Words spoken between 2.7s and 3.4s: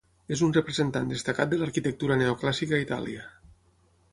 a Itàlia.